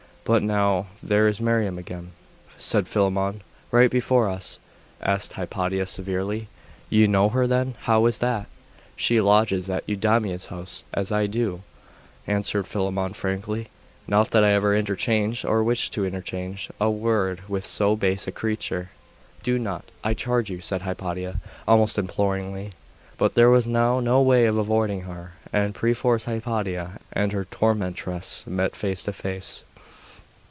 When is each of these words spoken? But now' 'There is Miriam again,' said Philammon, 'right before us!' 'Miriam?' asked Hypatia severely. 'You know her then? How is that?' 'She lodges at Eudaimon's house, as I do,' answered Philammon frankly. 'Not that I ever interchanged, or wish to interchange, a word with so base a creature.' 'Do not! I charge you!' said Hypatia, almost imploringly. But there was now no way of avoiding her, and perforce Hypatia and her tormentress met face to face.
But 0.23 0.43
now' 0.43 0.85
'There 1.03 1.27
is 1.27 1.41
Miriam 1.41 1.77
again,' 1.79 2.11
said 2.57 2.87
Philammon, 2.87 3.41
'right 3.71 3.89
before 3.91 4.29
us!' 4.29 4.59
'Miriam?' 4.99 5.15
asked 5.15 5.33
Hypatia 5.33 5.85
severely. 5.87 6.47
'You 6.91 7.07
know 7.07 7.29
her 7.29 7.47
then? 7.47 7.73
How 7.81 8.05
is 8.05 8.19
that?' 8.19 8.45
'She 8.95 9.19
lodges 9.19 9.67
at 9.69 9.83
Eudaimon's 9.89 10.45
house, 10.45 10.83
as 10.93 11.11
I 11.11 11.25
do,' 11.25 11.63
answered 12.27 12.65
Philammon 12.67 13.13
frankly. 13.13 13.67
'Not 14.07 14.29
that 14.31 14.43
I 14.45 14.53
ever 14.53 14.73
interchanged, 14.75 15.43
or 15.43 15.63
wish 15.63 15.89
to 15.89 16.05
interchange, 16.05 16.69
a 16.79 16.89
word 16.89 17.41
with 17.49 17.65
so 17.65 17.95
base 17.97 18.25
a 18.27 18.31
creature.' 18.31 18.91
'Do 19.43 19.57
not! 19.59 19.85
I 20.03 20.13
charge 20.13 20.49
you!' 20.51 20.61
said 20.61 20.83
Hypatia, 20.83 21.41
almost 21.67 21.97
imploringly. 21.97 22.71
But 23.17 23.33
there 23.33 23.49
was 23.49 23.65
now 23.67 23.99
no 23.99 24.21
way 24.21 24.45
of 24.45 24.57
avoiding 24.57 25.01
her, 25.01 25.33
and 25.51 25.73
perforce 25.75 26.23
Hypatia 26.25 26.99
and 27.11 27.31
her 27.33 27.43
tormentress 27.43 28.45
met 28.47 28.75
face 28.77 29.03
to 29.05 29.13
face. 29.13 29.63